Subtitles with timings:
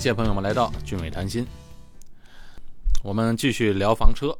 [0.00, 1.46] 谢朋友们来到俊伟谈心。
[3.02, 4.34] 我们继续聊房车。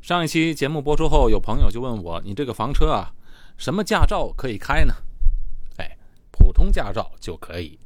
[0.00, 3.12] 上一期节目播出后，有朋友就问我：“你这个房车啊，
[3.58, 4.94] 什么驾照可以开呢？”
[5.76, 5.96] 哎，
[6.30, 7.78] 普通驾照就可以，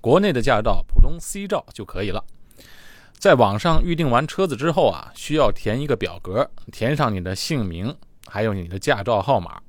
[0.00, 2.24] 国内的驾照普通 C 照就可以了。
[3.18, 9.62] 在网上预定完车子之后啊，需要填一个表格，填上你的姓名，还有你的驾照号码。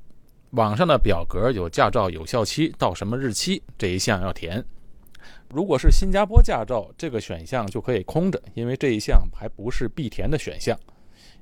[0.52, 4.65] 网上的表格有驾照有效期到什么日期这一项要填。
[5.49, 10.77] 如果是新加坡驾照，这个选项就可以空着，因为这一项还不是必填的选项。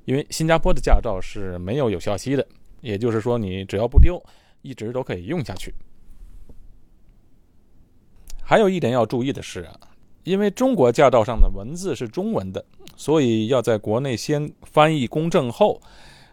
[0.04, 2.46] 因为新加坡的驾照是没有有效期的，
[2.80, 4.22] 也就是说你只要不丢，
[4.62, 5.74] 一直都可以用下去。
[8.44, 9.76] 还有一点要注意的是啊，
[10.22, 12.64] 因为中国驾照上的文字是中文的，
[12.96, 15.80] 所以要在国内先翻译公证后，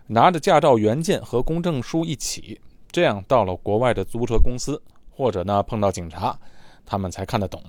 [0.05, 6.39] 拿着驾照原件和公证书一起，这样到了国外的租车公司或者呢碰到警察。
[6.85, 7.63] 他们才看得懂。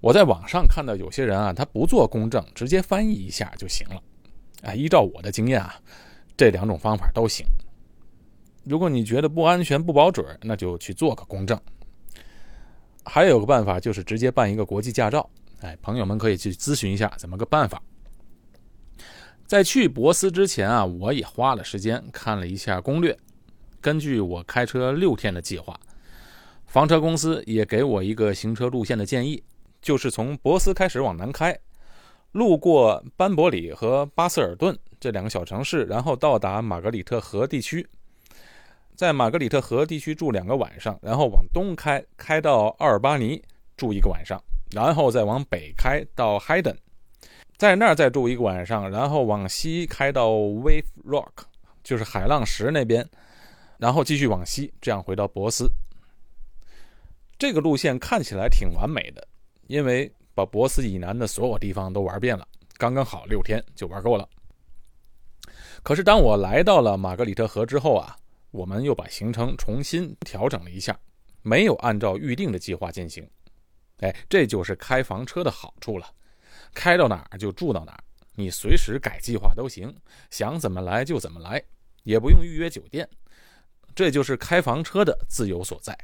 [0.00, 4.02] 我在网上看到有些人啊，他不做公证，直接翻译一下就行了。
[4.62, 5.74] 哎，依照我的经验啊，
[6.36, 7.46] 这两种方法都行。
[8.64, 11.60] 如果你觉得不安全、不保准，那就去做个公证。
[13.04, 15.28] 还有个办法就是直接办一个国际驾照。
[15.60, 17.82] 哎，朋友们可以去咨询一下怎么个办法。
[19.46, 23.18] 在去博斯之前啊，我也花了时间看了一下攻略。
[23.82, 25.78] 根据我开车六天的计划。
[26.70, 29.42] 房车公司也给我一个行车路线的建议，
[29.82, 31.58] 就是从博斯开始往南开，
[32.30, 37.84] 路过班伯里和巴斯尔顿这两个小城市，然后到达玛格里特河地区，
[38.94, 43.42] 在玛格里特河地区住两个晚上，然后往东开，开到奥尔巴尼
[43.76, 46.76] 住一个晚上，然后再往北开到 Hayden，
[47.56, 51.46] 在那儿再住一个晚上，然后往西开到 Wave Rock，
[51.82, 53.04] 就是海浪石那边，
[53.78, 55.68] 然后继续往西，这样回到博斯。
[57.40, 59.26] 这个路线看起来挺完美的，
[59.66, 62.46] 因为把博斯以南的所有地方都玩遍了，
[62.76, 64.28] 刚刚好六天就玩够了。
[65.82, 68.14] 可是当我来到了玛格里特河之后啊，
[68.50, 71.00] 我们又把行程重新调整了一下，
[71.40, 73.26] 没有按照预定的计划进行。
[74.00, 76.06] 哎，这就是开房车的好处了，
[76.74, 79.90] 开到哪儿就住到哪儿，你随时改计划都行，
[80.28, 81.62] 想怎么来就怎么来，
[82.02, 83.08] 也不用预约酒店，
[83.94, 85.96] 这就是开房车的自由所在。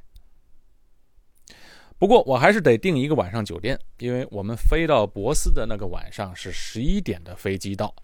[1.99, 7.95] 不过我还是得订一个晚上酒店，因为我们飞到博斯的那个晚上是十一点的飞机到。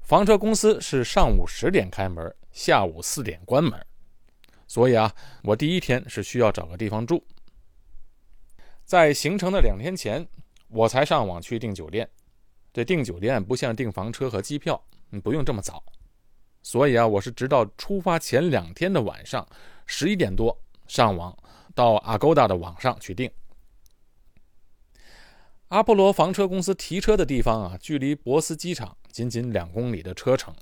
[0.00, 3.84] 房车公司是上午十点开门，下午四点关门，
[4.68, 5.12] 所以啊，
[5.42, 7.24] 我第一天是需要找个地方住。
[8.84, 10.28] 在行程的两天前，
[10.68, 12.08] 我才上网去订酒店。
[12.72, 14.80] 这订酒店不像订房车和机票，
[15.10, 15.82] 你不用这么早。
[16.62, 19.44] 所以啊，我是直到出发前两天的晚上
[19.86, 20.56] 十一点多
[20.86, 21.36] 上网。
[21.74, 23.30] 到 Agoda 的网上去订。
[25.68, 30.54] 阿波罗房车公司提车的地方啊，距离博斯机场仅仅两公里的车程。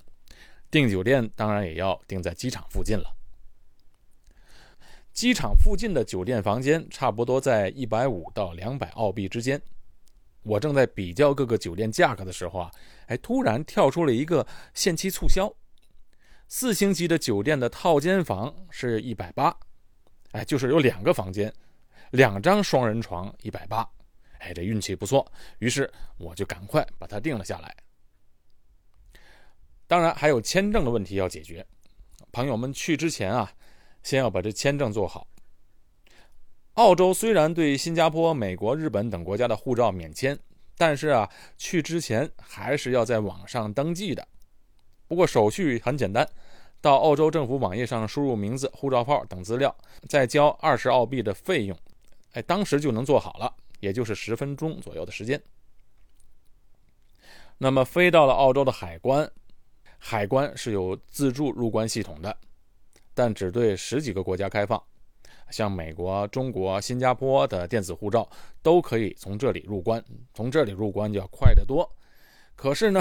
[0.71, 3.15] 订酒店当然也要订在机场附近了。
[5.13, 9.61] 机场附近的酒店房间差不多在一百五到两百澳币之间。
[10.43, 12.71] 我正在比较各个酒店价格的时候啊，
[13.09, 15.53] 哎，突然跳出了一个限期促销，
[16.49, 19.55] 四星级的酒店的套间房是一百八。
[20.33, 21.53] 哎，就是有两个房间，
[22.11, 23.89] 两张双人床，一百八。
[24.39, 25.89] 哎，这运气不错，于是
[26.19, 27.77] 我就赶快把它定了下来。
[29.87, 31.65] 当然还有签证的问题要解决，
[32.33, 33.53] 朋友们去之前啊，
[34.03, 35.27] 先要把这签证做好。
[36.75, 40.37] 澳洲虽然对新加坡、美国、日本等国家的护照免签，
[40.77, 44.27] 但是啊，去之前还是要在网上登记的。
[45.07, 46.27] 不过手续很简单。
[46.83, 49.75] 到澳洲政府网页上输入名字、护照号等资料，
[50.09, 51.79] 再交二十澳币的费用，
[52.33, 55.41] 哎，当时就能做好了，也就是十分钟左右的时间。
[57.57, 59.31] 那么飞到了澳洲的海关，
[59.97, 62.37] 海关是有自助入关系统的，
[63.15, 64.83] 但只对十几个国家开放，
[65.51, 68.29] 像美国、中国、新加坡的电子护照
[68.61, 70.05] 都可以从这里入关，
[70.35, 71.89] 从这里入关就要快得多。
[72.57, 73.01] 可是呢？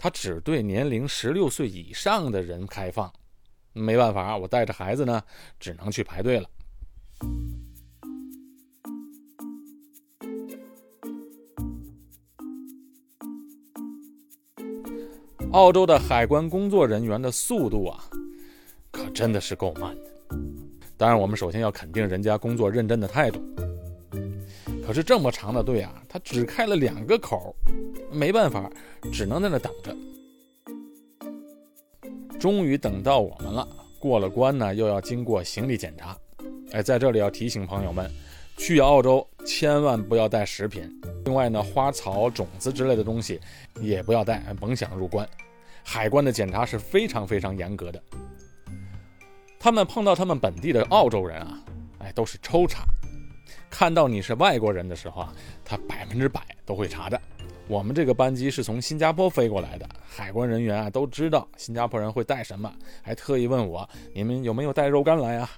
[0.00, 3.12] 它只对年龄十六岁以上的人开放，
[3.72, 5.20] 没办法，我带着孩子呢，
[5.58, 6.48] 只能去排队了。
[15.50, 18.04] 澳洲的海关工作人员的速度啊，
[18.92, 20.36] 可真的是够慢的。
[20.96, 23.42] 当然，我们首先要肯定人家工作认真的态度。
[24.86, 27.54] 可是这么长的队啊，他只开了两个口，
[28.12, 28.70] 没办法，
[29.12, 29.96] 只能在那等着。
[32.38, 33.66] 终于等到我们了，
[33.98, 36.16] 过了关呢，又要经过行李检查。
[36.72, 38.08] 哎，在这里要提醒朋友们，
[38.56, 40.88] 去澳洲千万不要带食品，
[41.24, 43.40] 另外呢，花草、种子之类的东西
[43.80, 45.28] 也不要带，甭想入关。
[45.82, 48.00] 海关的检查是非常非常严格的。
[49.58, 51.58] 他们碰到他们本地的澳洲人啊，
[51.98, 52.84] 哎，都是抽查。
[53.68, 55.34] 看到你是外国人的时候啊，
[55.64, 57.20] 他百分之百都会查的。
[57.68, 62.72] 我们这个班机是从新加坡飞过来的，海关人员啊都知道新加坡人会带什么，
[63.02, 65.50] 还特意问我你们有没有带肉干来啊？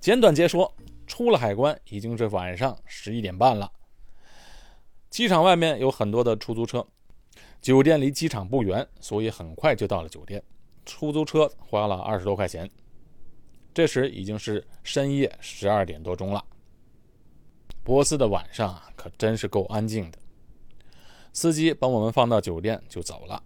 [0.00, 0.72] 简短截说。
[1.06, 3.70] 出了海关已经是晚上十一点半了。
[5.08, 6.84] 机场外面有很多的出租车，
[7.62, 10.42] 酒店离机场不远，所以很快就到了酒店。
[10.84, 12.68] 出租车花了二十多块钱。
[13.72, 16.44] 这时已经是深夜十二点多钟了。
[17.86, 20.18] 波斯的晚上啊，可真是够安静的。
[21.32, 23.40] 司机把我们放到酒店就走了。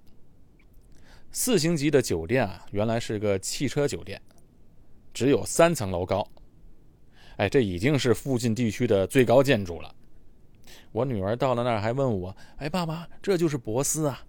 [1.30, 4.18] 四星级的酒店啊，原来是个汽车酒店，
[5.12, 6.26] 只有三层楼高。
[7.36, 9.94] 哎，这已经是附近地区的最高建筑了。
[10.90, 14.24] 我女儿到了那儿还问我：“哎，爸爸，这就是博斯啊？”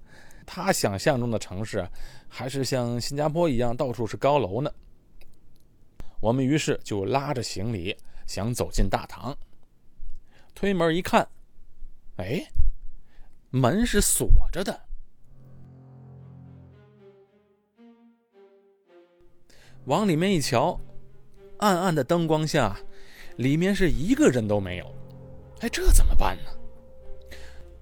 [0.45, 1.87] 她想象中的城市
[2.27, 4.69] 还是像新加坡一样到处是高楼呢。
[6.19, 7.95] 我们于是就拉着行李
[8.27, 9.33] 想走进大堂，
[10.61, 11.27] 推门一看，
[12.17, 12.39] 哎，
[13.49, 14.79] 门是锁着的。
[19.85, 20.79] 往里面一瞧，
[21.57, 22.77] 暗暗的灯光下。
[23.37, 24.85] 里面是一个人都没有，
[25.61, 26.51] 哎，这怎么办呢？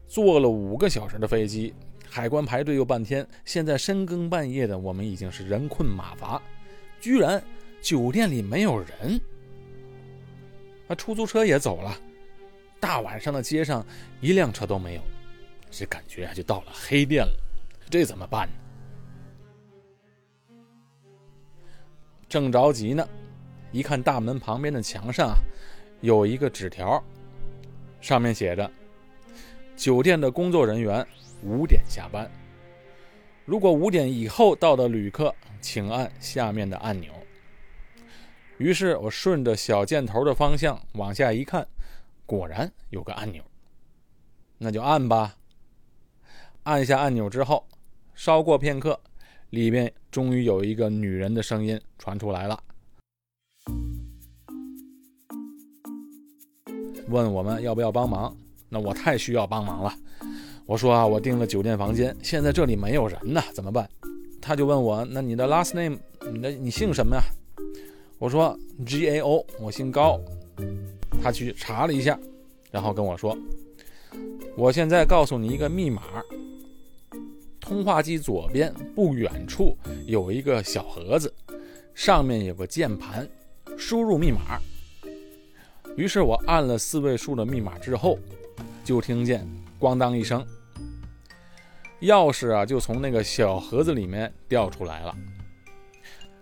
[0.07, 1.73] 坐了五个小时的飞机，
[2.07, 6.41] 海关排队又半天，现在深更半夜的，我们已经是人困马乏，
[7.01, 7.43] 居然
[7.81, 9.19] 酒店里没有人，
[10.87, 11.99] 那出租车也走了，
[12.79, 13.85] 大晚上的街上
[14.21, 15.01] 一辆车都没有，
[15.69, 17.31] 这感觉啊就到了黑店了，
[17.89, 18.53] 这怎么办呢？
[22.27, 23.07] 正着急呢。
[23.71, 25.37] 一看大门旁边的墙上，
[26.01, 27.03] 有一个纸条，
[28.01, 28.71] 上面写着
[29.77, 31.05] ：“酒店的工作人员
[31.43, 32.27] 五点下班，
[33.45, 37.13] 如果五点以后到的旅客，请按下面的按钮。”
[38.57, 41.67] 于是我顺着小箭头的方向往下一看，
[42.29, 43.41] 果然有个按钮，
[44.59, 45.35] 那就按吧。
[46.61, 47.65] 按下按钮之后，
[48.13, 48.99] 稍过片刻，
[49.49, 52.63] 里面终于有一个女人的声音传出来了。
[57.07, 58.37] 问我们要不要帮忙？
[58.69, 59.91] 那我太需要帮忙了。
[60.67, 63.89] 我说啊，我订了酒店房间，现在这里没有人呢，怎么办？
[64.39, 65.97] 他就问我，那你的 last name，
[66.31, 67.23] 你的你姓什么呀？
[68.19, 68.55] 我说
[68.85, 70.21] G A O，我姓高。
[71.21, 72.19] 他去查了一下，
[72.71, 73.37] 然后跟我说，
[74.55, 76.23] 我现在告诉你一个密码。
[77.59, 79.77] 通话机左边不远处
[80.07, 81.31] 有一个小盒子，
[81.93, 83.29] 上面有个键盘，
[83.77, 84.59] 输入密码。
[85.95, 88.17] 于是我按了四位数的密码之后，
[88.83, 89.47] 就听见
[89.79, 90.43] “咣当”一声，
[92.01, 95.15] 钥匙啊就从那个小盒子里面掉出来了，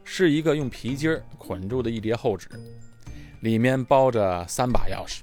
[0.06, 2.48] 是一个用皮筋捆住的一叠厚纸，
[3.42, 5.22] 里面包着三把钥匙，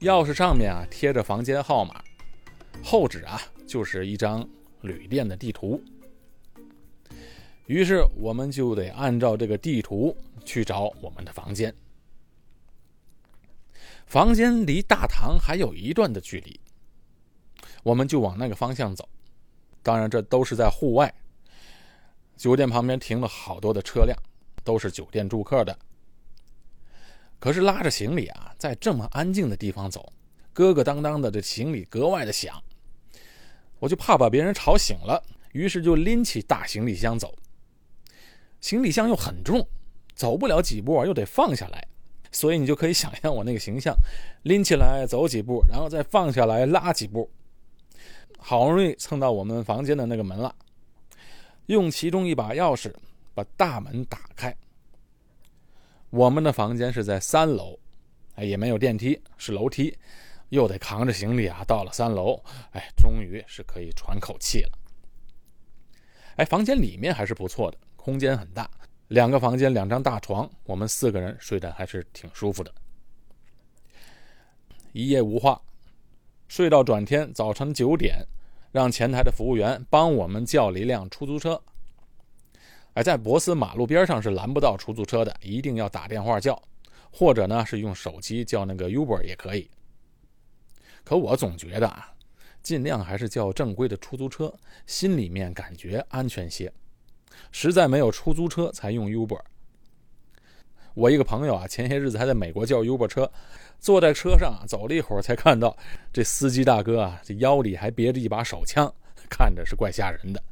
[0.00, 2.02] 钥匙上面啊贴着房间号码，
[2.82, 4.46] 后纸啊就是一张
[4.80, 5.82] 旅店的地图。
[7.66, 11.72] 于是我们就得按照这个地图去找我们的房间。
[14.06, 16.58] 房间离大堂还有一段的距离，
[17.84, 19.08] 我们就往那个方向走。
[19.84, 21.14] 当然，这都是在户外。
[22.36, 24.18] 酒店旁边停了好多的车辆，
[24.64, 25.78] 都是酒店住客的。
[27.40, 30.12] 可是拉着行李啊，在这么安静的地方走，
[30.52, 32.62] 咯咯当当的，这行李格外的响。
[33.78, 35.20] 我就怕把别人吵醒了，
[35.52, 37.34] 于是就拎起大行李箱走。
[38.60, 39.66] 行李箱又很重，
[40.14, 41.82] 走不了几步又得放下来。
[42.30, 43.96] 所以你就可以想象我那个形象，
[44.42, 47.28] 拎起来走几步，然后再放下来拉几步，
[48.38, 50.54] 好容易蹭到我们房间的那个门了。
[51.66, 52.92] 用其中一把钥匙
[53.34, 54.54] 把大门打开。
[56.10, 57.78] 我们的房间是在三楼，
[58.34, 59.96] 哎，也没有电梯，是楼梯，
[60.48, 64.78] 又得扛着行李啊，到了三楼，哎，终于是可以喘口气了。
[66.36, 68.68] 哎，房间里面还是不错的，空间很大。
[69.08, 72.72] 两个房间，两张大床，我们四个人睡得还是挺舒服的。
[74.92, 75.60] 一夜无话，
[76.48, 78.26] 睡到转天早晨九点，
[78.72, 81.62] 让前台的服务员帮我们叫了一辆出租车。
[82.94, 86.60] 哎，在博斯马路边上是拦不到出租车的，一定要打电话叫，
[87.10, 89.70] 或者呢是用手机叫那个 Uber 也可以。
[91.04, 92.12] 可我总觉得啊，
[92.62, 94.52] 尽量还是叫正规的出租车，
[94.86, 96.72] 心里面感觉安全些。
[97.52, 99.40] 实在没有出租车，才用 Uber。
[100.94, 103.30] 我一个朋友啊，前些日子还在美国叫 Uber 车，
[103.78, 105.76] 坐在车上走了一会儿，才看到
[106.12, 108.92] 这司机大哥啊，这腰里还别着一把手枪，
[109.30, 110.42] 看着是怪吓人的。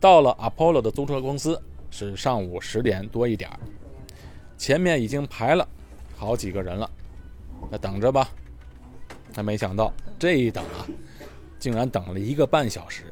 [0.00, 3.50] 到了 Apollo 的租车公司是上午十点多一点
[4.56, 5.68] 前面已经排了
[6.16, 6.90] 好几个人了，
[7.70, 8.28] 那等着吧。
[9.32, 10.88] 他没想到这一等啊，
[11.58, 13.04] 竟然等了一个半小时。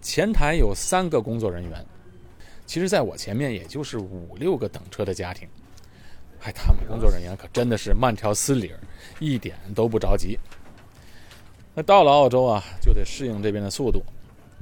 [0.00, 1.84] 前台有三个工作人员，
[2.64, 5.48] 其实在我前面也就是五六个等车的家庭。
[6.42, 8.72] 哎，他们工作人员可真的是慢条斯理，
[9.18, 10.38] 一点都不着急。
[11.74, 14.02] 那到了澳洲啊，就得适应这边的速度。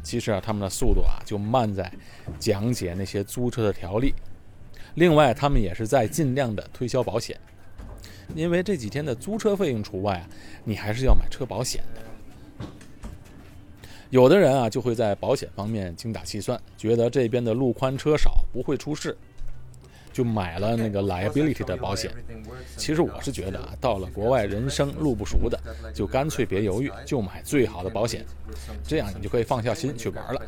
[0.02, 1.92] 其实啊，他们的速度啊就慢在
[2.38, 4.14] 讲解那些租车的条例。
[4.94, 7.38] 另外，他们也是在尽量的推销保险，
[8.34, 10.28] 因为这几天的租车费用除外啊，
[10.64, 12.02] 你还是要买车保险的。
[14.10, 19.16] 有的人啊，就会在保险方面精打细算，觉得这边的路宽车少，不会出事，
[20.18, 22.12] 就买了那个 liability 的保险。
[22.76, 25.56] 其实我是觉得啊，到了国外人生路不熟的，
[25.94, 28.26] 就干脆别犹豫，就买最好的保险，
[28.82, 30.42] 这样你就可以放下心去玩了。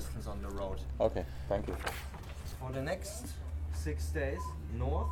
[0.99, 1.75] OK，Thank you.
[2.59, 3.29] For the next
[3.73, 4.41] six days,
[4.77, 5.07] north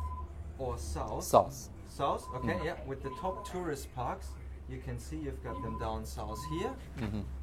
[0.57, 1.23] or south?
[1.23, 1.69] South.
[1.87, 2.75] South, okay, yeah.
[2.85, 4.27] With the top tourist parks,
[4.67, 6.73] you can see you've got them down south here,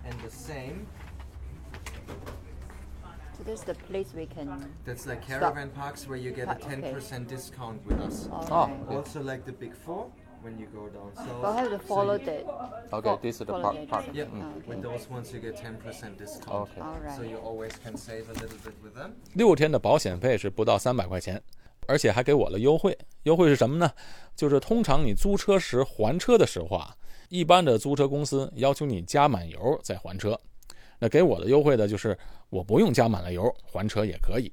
[0.04, 0.86] and the same.
[3.36, 4.48] So this is the place we can.
[4.86, 5.40] That's like Stop.
[5.40, 6.92] caravan parks where you get a Pa- okay.
[6.92, 8.28] 10% discount with us.
[8.32, 8.88] Alright.
[8.88, 10.06] Also, like the big four,
[10.42, 11.42] when you go down south.
[11.42, 12.44] But have to so follow the.
[12.92, 14.04] Okay, fo- this is the follow park- the park.
[14.14, 14.80] Yeah, Ah, with okay.
[14.88, 16.70] those ones you get 10% discount.
[16.70, 16.80] Okay.
[16.80, 17.16] Alright.
[17.16, 19.10] So you always can save a little bit with them.
[19.34, 21.42] 六天的保险费是不到三百块钱，
[21.86, 22.96] 而且还给我了优惠。
[23.24, 23.90] 优惠是什么呢？
[24.34, 26.96] 就是通常你租车时还车的时候啊，
[27.28, 30.38] 一般的租车公司要求你加满油再还车。
[30.98, 34.52] 那给我的优惠呢，就是我不用加满了油还车也可以。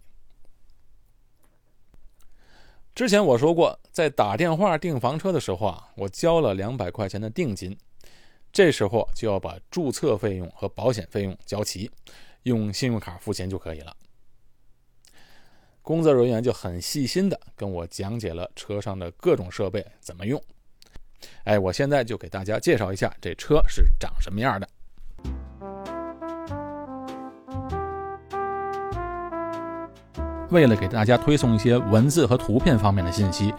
[2.95, 7.75] 之前我说过，在打电话订房车的时候啊，我交了两百块钱的定金，
[8.51, 11.89] 这时候就要把注册费用和保险费用交齐，
[12.43, 13.95] 用信用卡付钱就可以了。
[15.81, 20.41] 工作人员就很细心的跟我讲解了车上的各种设备怎么用。
[21.45, 24.69] 哎，我现在就给大家介绍一下这车是长什么样的。
[30.53, 33.51] 为了给大家推送一些文字和图片方面的信息，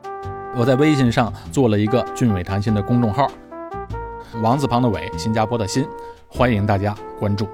[0.54, 3.28] 我在微信上做了一个“俊伟谈心”的公众号，
[4.40, 5.84] 王字旁的伟，新加坡的新，
[6.28, 7.48] 欢迎大家关注。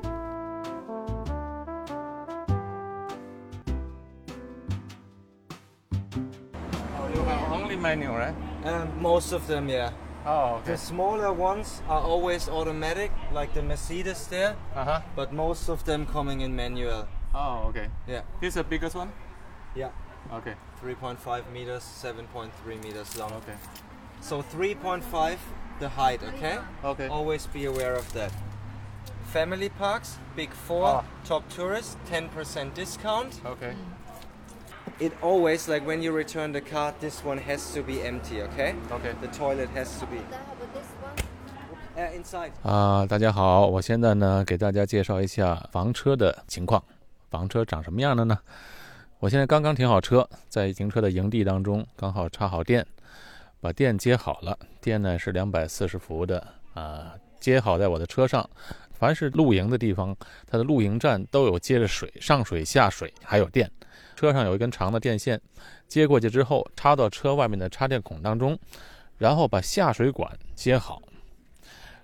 [7.14, 8.35] You have only manual, right?
[8.62, 9.88] Um, most of them, yeah.
[10.26, 15.00] Oh, The smaller ones are always automatic, like the Mercedes there, Uh huh.
[15.16, 17.06] but most of them coming in manual.
[17.32, 17.88] Oh, okay.
[18.06, 19.09] Yeah, This is the biggest one.
[19.75, 19.89] yeah.
[20.34, 20.55] Okay.
[20.84, 22.50] 3.5 meters, 7.3
[22.84, 23.32] meters long.
[23.34, 23.55] Okay.
[24.22, 25.38] So 3.5
[25.79, 26.58] the height, okay?
[26.84, 27.08] Okay.
[27.08, 28.32] Always be aware of that.
[29.34, 31.03] Family parks, big four, Ah.
[31.25, 33.41] top tourist, 10% discount.
[33.46, 33.74] Okay.
[35.00, 38.75] It always, like when you return the car, this one has to be empty, okay?
[38.91, 39.13] Okay.
[39.22, 40.20] The toilet has to be
[41.98, 42.51] uh, inside.
[42.63, 46.82] 啊，大家好，我现在呢给大家介绍一下房车的情况。
[47.29, 48.38] 房车长什么样的呢？
[49.21, 52.87] 我现在刚刚停好车，在停车的营地当中，刚好插好电，
[53.61, 54.59] 把电接好了。
[54.81, 58.49] 电呢是两百四十伏的啊，接好在我的车上。
[58.93, 63.71] 凡是露营的地方，它的露营站都有接着水上水下水，还有电。
[64.17, 65.39] 车上有一根长的电线，
[65.87, 68.59] 接过去之后插到车外面的插电孔当中，
[69.19, 71.03] 然后把下水管接好。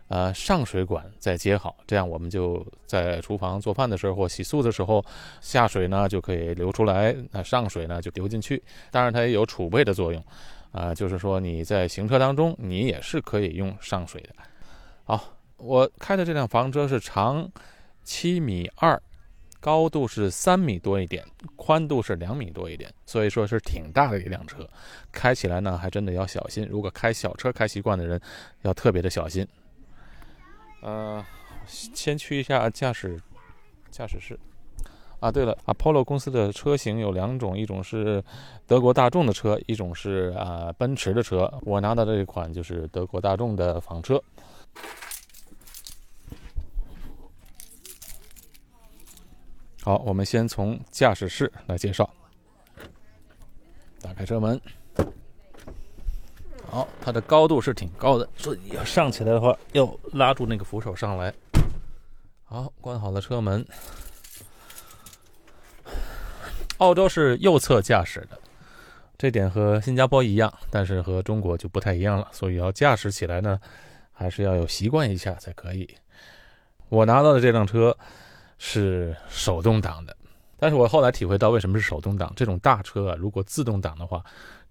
[0.09, 5.05] 呃，上水管再接好，这样我们就在厨房做饭的时候或洗漱的时候，
[5.41, 8.63] 下水呢就可以流出来，那上水呢就流进去。
[8.93, 10.25] 当然，它也有储备的作用，
[10.71, 14.29] 啊、就是说你在行车当中，你也是可以用上水的。
[15.03, 17.51] 好，我开的这辆房车是长
[18.05, 19.03] 七米二，
[19.59, 21.25] 高度是三米多一点，
[21.57, 24.69] 宽度是两米多一点，所以说是挺大的一辆车。
[25.11, 26.65] 开起来呢，还真的要小心。
[26.71, 28.21] 如果开小车开习惯的人，
[28.63, 29.45] 要特别的小心。
[30.80, 31.25] 呃，
[31.66, 33.21] 先去一下驾驶
[33.90, 34.38] 驾驶室。
[35.18, 38.23] 啊，对了，Apollo 公司的车型有两种，一种是
[38.66, 41.50] 德国大众的车，一种是啊、奔驰的车。
[41.62, 44.23] 我拿到这一款就是德国大众的房车。
[49.83, 52.09] 好，我们先从驾驶室来介绍。
[54.02, 54.61] 打开车门，
[56.76, 61.33] 好，它的高度是挺高的，所以要上起来的话，要拉住那个扶手上来。
[62.45, 63.66] 好，关好了车门。
[66.76, 68.38] 澳洲是右侧驾驶的，
[69.16, 73.59] 这点和新加坡一样，但是和中国就不太一样了，所以要驾驶起来呢，
[74.12, 75.88] 还是要有习惯一下才可以。
[76.90, 77.97] 我拿到的这辆车
[78.59, 80.14] 是手动挡的，
[80.59, 82.30] 但是我后来体会到为什么是手动挡。
[82.37, 84.23] 这种大车啊，如果自动挡的话，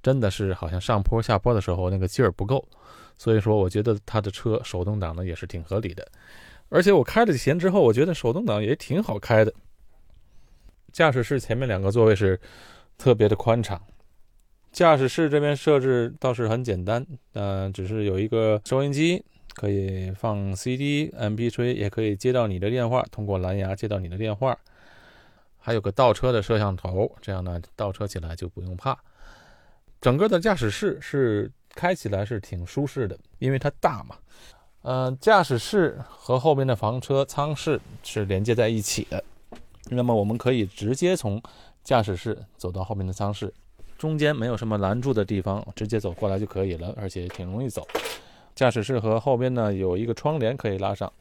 [0.05, 2.63] 真的是好像上坡下坡的时候那个劲儿不够。
[3.17, 6.07] 所以说，我觉得它的车手动挡呢也是挺合理的。
[6.69, 9.51] 而且我开了几天之后，我觉得手动挡也挺好开的。
[10.91, 12.39] 驾驶室前面两个座位是
[12.99, 13.81] 特别的宽敞。
[14.71, 19.25] 驾驶室这边设置倒是很简单，嗯，只是有一个收音机。
[19.55, 24.55] 可以放 CD、MP3，也可以接到你的电话，通过蓝牙接到你的电话。
[25.57, 28.99] 还有个倒车的摄像头，这样呢，倒车起来就不用怕。
[30.05, 34.15] 整个的驾驶室是开起来是挺舒适的，因为它大嘛。
[34.83, 39.23] 嗯，驾驶室和后面的房车舱室是连接在一起的，
[39.89, 41.41] 那么我们可以直接从
[41.83, 43.51] 驾驶室走到后面的舱室，
[43.97, 47.83] 中间没有什么拦住的地方，直接走过来就可以了，而且挺容易走。
[48.53, 51.11] 驾驶室和后边呢有一个窗帘可以拉上，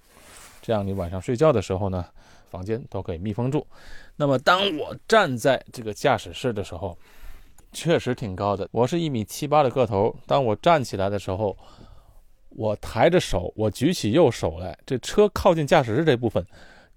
[0.61, 2.05] 这样你晚上睡觉的时候呢，
[2.51, 3.67] 房间都可以密封住。
[4.17, 6.95] 那么当我站在这个驾驶室的时候，
[7.75, 8.67] 确实挺高的。
[8.71, 11.55] 我是一米七八的个头，当我站起来的时候，
[12.51, 16.47] 我抬着手，我举起右手来，这车靠近驾驶室这部分，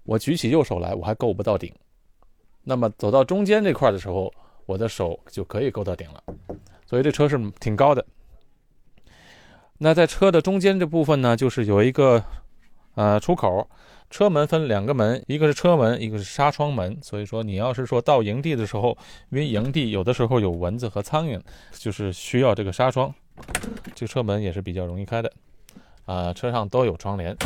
[0.04, 1.74] 我举起右手来，我还够不到顶。
[2.62, 4.32] 那么走到中间这块的时候，
[4.64, 6.22] 我的手就可以够到顶了。
[6.86, 8.06] 所以这车是挺高的。
[9.78, 12.22] 那在车的中间这部分呢，就是有一个
[12.94, 13.68] 呃出口，
[14.10, 16.98] 车门分两个门，一个是车门，一个是纱窗门。
[17.02, 18.96] 所以说，你要是说到营地的时候，
[19.30, 21.40] 因为营地有的时候有蚊子和苍蝇，
[21.72, 23.14] 就是需要这个纱窗，
[23.94, 25.32] 这个车门也是比较容易开的。
[26.06, 27.36] 啊，车上都有窗帘。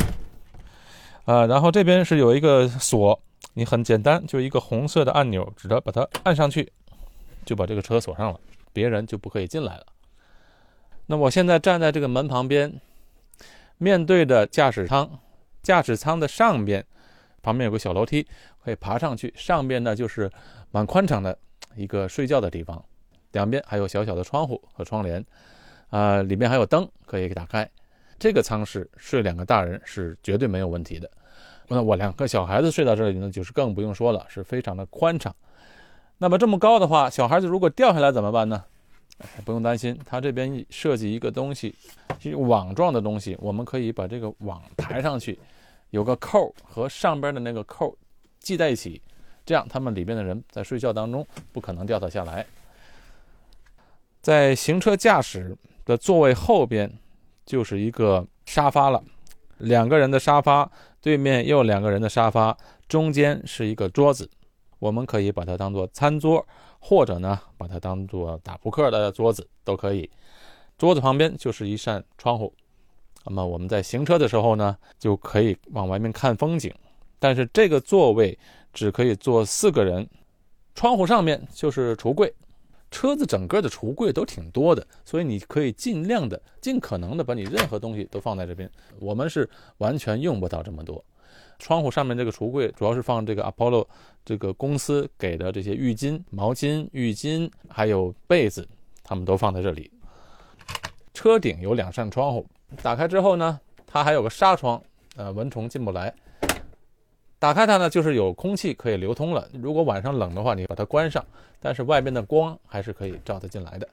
[1.25, 3.19] 啊，然后这边是有一个锁，
[3.53, 6.71] 你很简单，就一个红色的按钮，只要把它按上去，
[7.45, 8.39] 就把这个车锁上了，
[8.71, 9.85] 别人就不可以进来了。
[11.05, 12.79] 那我现在站在这个门旁边，
[13.77, 15.19] 面对着驾驶舱，
[15.63, 16.85] 驾驶舱的上边，
[17.41, 18.27] 旁边有个小楼梯，
[18.63, 19.33] 可以爬上去。
[19.35, 20.29] 上边呢就是
[20.69, 21.35] 蛮宽敞的
[21.75, 22.83] 一个睡觉的地方，
[23.31, 25.25] 两边还有小小的窗户和窗帘，
[25.89, 27.67] 啊，里面还有灯可以打开。
[28.19, 31.09] 这个舱室睡两个大人是绝对没有问题的。
[31.69, 35.33] 那我两个小孩子睡到这里呢，就是更不用说了，是非常的宽敞。
[36.17, 38.63] 那么这么高的话，小孩子如果掉下来怎么办呢？
[39.45, 41.73] 不用担心，它这边设计一个东西，
[42.35, 45.37] 网状的东西，我们可以把这个网抬上去，
[45.93, 47.95] 有个扣和上边的那个扣
[48.39, 48.99] 系在一起，
[49.45, 52.43] 这样他们里边的人在睡觉当中不可能掉得下来。
[54.19, 56.91] 在行车驾驶的座位后边
[57.45, 59.03] 就是一个沙发了，
[59.59, 64.27] 两个人的沙发，对面又两个人的沙发，中间是一个桌子，
[64.79, 66.45] 我们可以把它当做餐桌。
[66.85, 70.11] 或者呢，把它当做打扑克的桌子都可以。
[70.77, 72.53] 桌子旁边就是一扇窗户，
[73.25, 76.73] 那么我们在行车的时候呢，就可以往外面看风景。
[77.19, 78.37] 但是这个座位
[78.73, 80.07] 只可以坐四个人。
[80.75, 82.33] 窗户上面就是橱柜，
[82.89, 88.67] 车子整个的橱柜都挺多的，所以你可以尽量的、尽可能的把你任何东西都放在这边。
[88.99, 91.03] 我们是完全用不到这么多。
[91.59, 93.87] 窗户上面这个橱柜主要是放这个 Apollo
[94.25, 98.67] 这个公司给的这些浴巾、毛巾、浴巾，还有被子，
[99.03, 99.91] 他们都放在这里。
[101.13, 102.45] 车顶有两扇窗户，
[102.81, 104.81] 打开之后呢，它还有个纱窗，
[105.15, 106.13] 呃，蚊虫进不来。
[107.39, 109.47] 打开它呢，就是有空气可以流通了。
[109.53, 111.23] 如果晚上冷的话，你把它关上，
[111.59, 113.87] 但是外面的光还是可以照得进来的。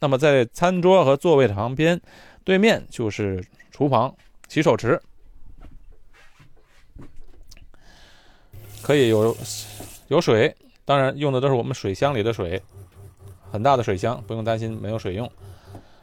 [0.00, 2.00] 那么在餐桌和座位的旁边，
[2.42, 4.12] 对面就是厨房、
[4.48, 5.00] 洗手池。
[8.82, 9.36] 可以有
[10.08, 10.52] 有水，
[10.84, 12.60] 当然用的都是我们水箱里的水，
[13.52, 15.30] 很大的水箱，不用担心没有水用。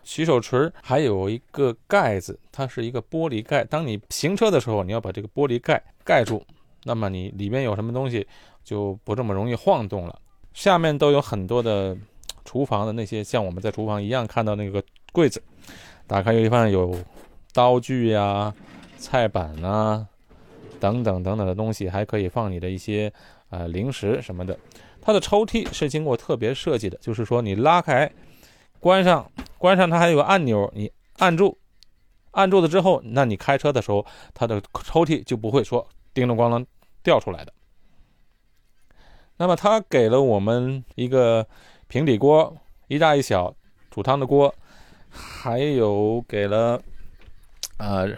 [0.04, 3.64] 洗手池还有一个盖子，它是一个玻璃盖。
[3.64, 6.44] 当你行车的时候，你要把这个玻璃盖盖住，
[6.84, 8.28] 那么你里面有什么东西
[8.64, 10.20] 就不这么容易晃动了。
[10.54, 11.96] 下面都有很多的
[12.44, 15.42] 厨房的那些，像我们在厨房一样看到那个柜子，
[16.08, 16.98] 打开一看有
[17.54, 18.54] 刀具呀、
[18.98, 20.08] 菜板啊。
[20.80, 23.12] 等等等等的东西，还可以放你的一些
[23.50, 24.58] 呃零食什么的。
[25.02, 28.10] 它的抽屉是经过特别设计的，就是说你拉开、
[28.80, 31.58] 关上、关上，它还有个按钮，你按住，
[32.32, 36.65] 按住了之后，那你开车的时候，它的抽屉就不会说叮咚咣啷
[37.04, 37.54] 掉出来的。
[39.38, 41.48] 那么它给了我们一个
[41.88, 42.56] 平底锅，
[42.88, 43.56] 一大一小
[43.89, 44.54] 煮汤的锅，
[45.10, 46.82] 还有给了
[47.78, 48.10] 呃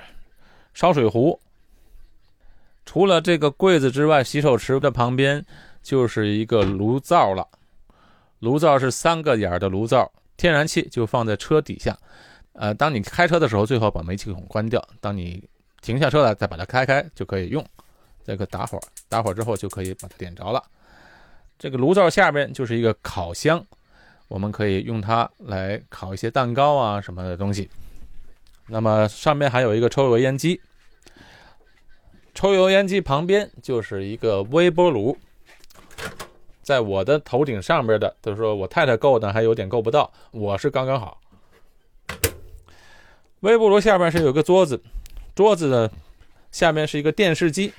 [0.73, 1.39] 烧水壶。
[2.85, 5.45] 除了这个柜子之外，洗手池的旁边
[5.81, 7.47] 就是一个炉灶了。
[8.39, 11.95] 炉灶是三个眼儿的炉灶，天然气就放在车底下。
[12.53, 14.83] 呃，当你开车的时候，最好把煤气孔关掉。
[14.99, 15.47] 当你
[15.83, 17.63] 停下车来，再把它开开就可以用。
[18.25, 20.59] 这个打火，打火之后就可以把它点着了。
[21.59, 23.63] 这个炉灶下边就是一个烤箱，
[24.27, 27.69] 我们可以用它来烤一些蛋糕啊什么的东西。
[28.67, 30.59] 那么上面还有一个抽油烟机，
[32.33, 35.15] 抽油烟机旁边就是一个微波炉。
[36.61, 41.19] 在我的头顶上边的，就是说我太太够呢，还有点够不到，我是刚刚好。
[43.41, 44.81] 微波炉下边是有个桌子，
[45.33, 45.91] 桌子的
[46.51, 47.73] 下面是一个电视机，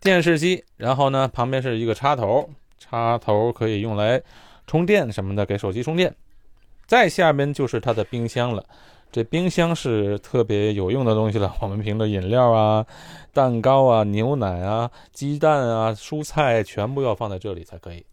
[0.00, 4.20] 电视机，然后呢旁边是一个插头，插头可以用来
[4.66, 6.14] 充电什么的，给手机充电。
[6.86, 8.64] 再下边就是它的冰箱了，
[9.10, 12.86] 这冰箱是特别有用的东西了，我们瓶的饮料啊、
[13.32, 18.04] 蛋糕啊、牛奶啊、鸡蛋啊、蔬菜全部要放在这里才可以。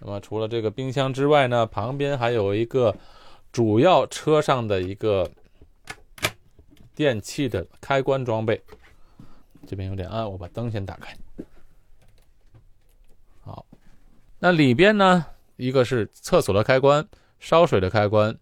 [0.00, 2.94] 那么除了这个冰箱之外呢，旁边还有一个。
[3.52, 5.28] 主要车上的一个
[6.94, 8.62] 电器的开关装备，
[9.66, 11.12] 这边有点暗，我把灯先打开。
[13.40, 13.66] 好，
[14.38, 15.26] 那里边呢，
[15.56, 17.04] 一个是厕所的开关、
[17.40, 18.38] 烧水的开关、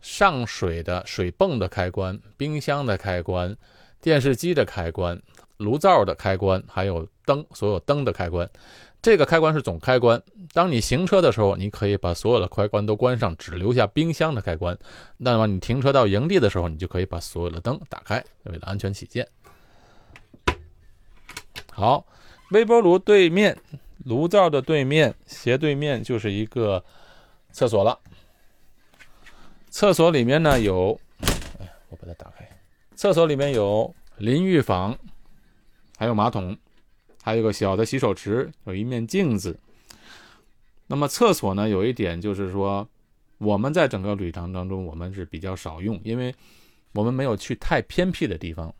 [0.00, 3.56] 上水的水泵的开关、冰箱的开关、
[4.00, 5.20] 电视机的开关、
[5.56, 8.48] 炉灶的开关，还有灯，所有灯的开关。
[9.00, 10.20] 这个开关是总开关。
[10.52, 14.76] 当你行车的时候，你可以把所有的开关都关上，只留下冰箱的开关。
[15.16, 19.26] 那么你停车到营地的时候，你就可以把所有的灯打开，为了安全起见。
[21.70, 22.04] 好，
[22.50, 23.56] 微波炉对面，
[24.04, 26.84] 炉灶的对面斜对面就是一个
[27.52, 27.96] 厕所了。
[29.78, 30.98] 厕所里面呢有，
[31.60, 32.44] 哎，我把它打开。
[32.96, 34.98] 厕所里面有淋浴房，
[35.96, 36.58] 还有马桶。
[37.22, 39.56] 还有个小的洗手池，有一面镜子。
[40.88, 41.68] 那么厕所呢？
[41.68, 42.88] 有一点就是说，
[43.38, 46.34] 我们在整个旅程当中，我们是比较少用，因为
[46.94, 48.74] 我们没有去太偏僻的地方。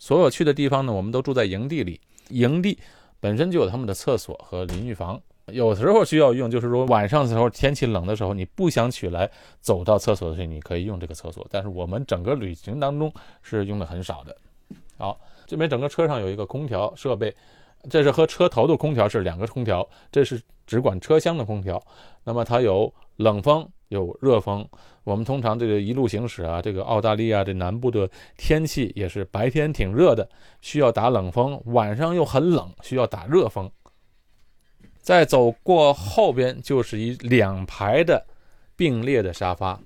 [0.00, 2.76] 所有去的地方呢，我们都住在营地里，营地
[3.20, 5.22] 本身就有他们的厕所和淋浴房。
[5.46, 9.30] 有时候需要用，就是说晚上的时候天气冷的时候，你不想起来
[9.60, 11.46] 走到厕所的时候，你可以用这个厕所。
[11.50, 14.36] 但是我们整个旅行当中是用的很少的。
[14.96, 17.34] 好，这边整个车上有一个空调设备。
[17.90, 21.82] 这是和车头的空调是两个空调，这是只管车厢的空调。
[22.24, 24.66] 那么它有冷风，有热风。
[25.02, 30.26] 我们通常这个一路行驶啊，这个澳大利亚这南部的天气也是白天挺热的，
[30.62, 33.70] 需要打冷风；晚上又很冷，需要打热风。
[35.04, 38.26] 再走过后边就是一两排的
[38.74, 39.78] 并列的沙发，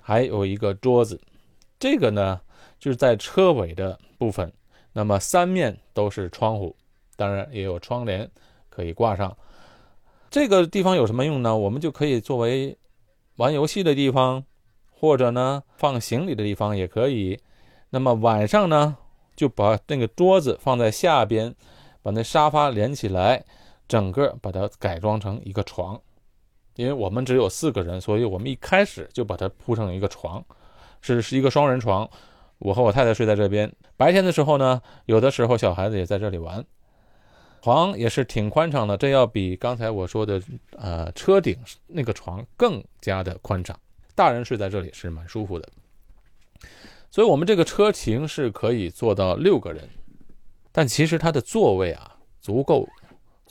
[0.00, 1.20] 还有一个桌子。
[1.80, 2.40] 这个呢
[2.78, 4.50] 就是在车尾的部分，
[4.92, 6.74] 那么三面都是窗户。
[7.16, 8.30] 当然也有窗帘
[8.70, 9.36] 可以挂上。
[10.30, 11.56] 这个地方有什么用呢？
[11.56, 12.78] 我们就可以作为
[13.38, 14.44] 玩游戏的地方，
[14.88, 17.36] 或者呢放行李的地方也可以。
[17.90, 18.96] 那么晚上呢，
[19.34, 21.52] 就把那个桌子放在下边，
[22.02, 23.44] 把那沙发连起来，
[23.92, 26.00] 整个把它改装成一个床。
[26.76, 30.42] 因为我们只有四个人，所以我们一开始就把它铺成一个床，
[31.02, 32.08] 是是一个双人床。
[32.56, 33.70] 我和我太太睡在这边。
[33.98, 36.64] 白天的时候呢，有的时候小孩子也在这里玩。
[37.60, 41.54] 床也是挺宽敞的，这要比刚才我说的，呃，车顶
[41.86, 43.78] 那个床更加的宽敞。
[44.14, 45.68] 大人睡在这里是蛮舒服的。
[47.10, 49.86] 所以，我们这个车型是可以坐到六个人，
[50.72, 52.88] 但其实它的座位啊，足够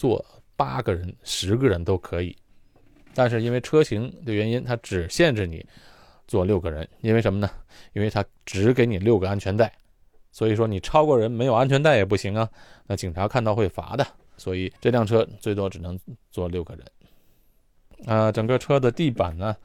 [0.02, 2.36] 坐八个人、十个人都可以。
[3.14, 5.64] 但是因为车型的原因，它只限制你
[6.28, 6.90] 坐六个人。
[7.02, 7.48] 因为什么呢？
[7.94, 9.72] 因为它只给你六个安全带。
[10.32, 12.50] 所以说你超过人没有安全带也不行啊，
[12.88, 14.04] 那警察看到会罚的。
[14.38, 16.00] 所以这辆车最多只能
[16.32, 16.84] 坐六个人。
[18.08, 19.56] 啊，整个车的地板呢，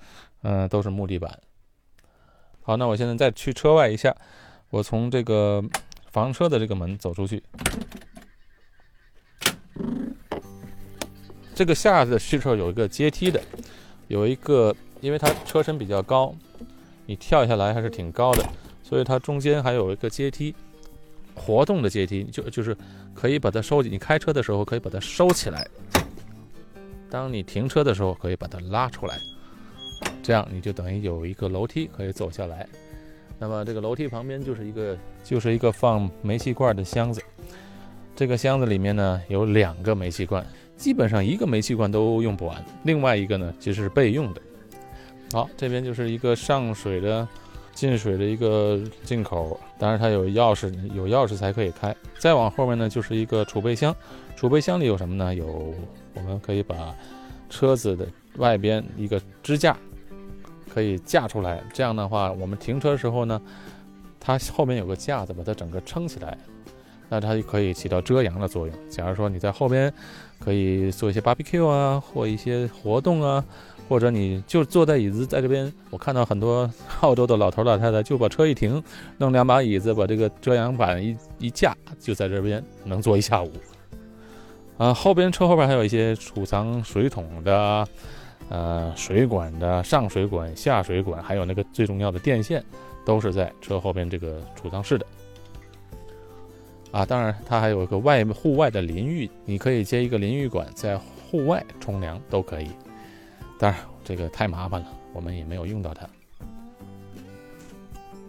[0.43, 1.41] 嗯，都是木地板。
[2.61, 4.15] 好，那我现在再去车外一下，
[4.69, 5.65] 我从这个
[6.11, 7.43] 房车的这个门走出去。
[11.57, 13.41] 这个下的汽车有一个阶梯的，
[14.09, 16.35] 有一个，因为它车身比较高，
[17.07, 18.45] 你跳下来还是挺高的。
[18.83, 20.55] 所以它中间还有一个阶梯，
[21.35, 22.77] 活动的阶梯，就就是
[23.15, 23.89] 可以把它收起。
[23.89, 25.67] 你开车的时候可以把它收起来，
[27.09, 29.19] 当你停车的时候可以把它拉出来，
[30.23, 32.69] 这样你就等于有一个楼梯可以走下来。
[33.39, 37.23] 那么这个楼梯旁边就是一个就是一个放煤气罐的箱子，
[38.15, 44.41] 这个箱子里面呢有两个煤气罐，基本上一个煤气罐都用不完，另外一个呢其实是备用的。
[45.33, 47.27] 好，这边就是一个上水的。
[47.77, 51.95] 进水的一个进口，当然它有钥匙，有钥匙才可以开。
[52.19, 53.95] 再往后面呢，就是一个储备箱，
[54.35, 55.35] 储备箱里有什么呢？
[55.35, 55.75] 有
[56.15, 56.75] 我们可以把
[57.51, 58.09] 车子的
[58.39, 59.77] 外边一个支架，
[60.73, 61.63] 可以架出来。
[61.75, 63.39] 这样的话，我们停车时候呢，
[64.19, 66.39] 它后面有个架子把它整个撑起来，
[67.09, 68.77] 那它就可以起到遮阳的作用。
[68.89, 69.93] 假如说你在后边
[70.39, 73.45] 可以做一些 barbecue 啊，或一些活动啊。
[73.89, 76.69] 或者你就坐在椅子在这边，我看到很多
[77.03, 78.83] 澳洲的老头老太太就把车一停，
[79.19, 83.53] 弄两把椅子，把这个遮阳板一一架，就在这边能坐一下午。
[84.77, 87.87] 啊，后边车后边还有一些储藏水桶的，
[88.49, 92.65] 呃，水管的上水管、下水管，还有那个最重要的电线，
[93.05, 95.07] 都是在车后边这个储藏室的。
[96.93, 102.71] 啊，当然它还有一个外户外的淋浴，你可以接一个淋浴管，在户外冲凉都可以。
[103.59, 106.09] 当然，这个太麻烦了，我们也没有用到它。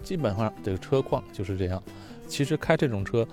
[0.03, 1.81] 基本上这个车况就是这样。
[2.27, 3.25] 其实开这种车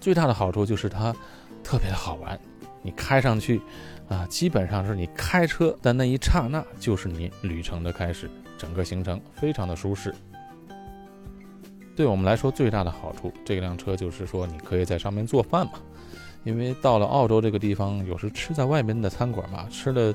[0.00, 1.14] 最大的好处就是它
[1.62, 2.38] 特别的好玩。
[2.82, 3.60] 你开上去
[4.08, 10.14] 啊，基本上是你开车的那一刹那就是你旅程的开始，整个行程非常的舒适。
[11.96, 15.74] 对我们来说最大的好处，这辆车就是说你可以在上面做饭嘛。
[16.44, 20.14] 因为到了澳洲这个地方，有时吃在外面的餐馆嘛，吃的。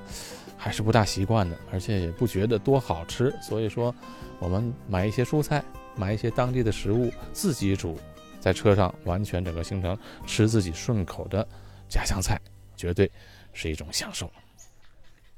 [0.59, 3.93] 还是不大习惯的，而且也不觉得多好吃，所以说，
[4.39, 5.63] 我们买一些蔬菜，
[5.95, 7.95] 买一些当地的食物，自己煮，
[8.39, 11.47] 在车上完全整个行程吃自己顺口的
[11.87, 12.41] 家乡菜，
[12.75, 13.09] 绝对
[13.53, 14.31] 是一种享受。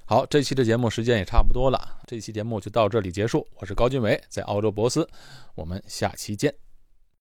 [0.10, 3.48] 好，这期的节目时间也差不多了，这期节目就到这里结束。
[3.58, 5.08] 我是高俊伟，在澳洲博斯，
[5.54, 6.69] 我们下期见。